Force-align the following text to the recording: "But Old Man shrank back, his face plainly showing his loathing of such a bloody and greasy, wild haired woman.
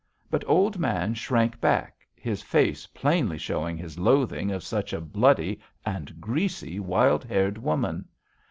"But 0.31 0.43
Old 0.47 0.79
Man 0.79 1.13
shrank 1.13 1.61
back, 1.61 2.07
his 2.15 2.41
face 2.41 2.87
plainly 2.87 3.37
showing 3.37 3.77
his 3.77 3.99
loathing 3.99 4.49
of 4.49 4.63
such 4.63 4.93
a 4.93 4.99
bloody 4.99 5.59
and 5.85 6.19
greasy, 6.19 6.79
wild 6.79 7.23
haired 7.23 7.59
woman. 7.59 8.05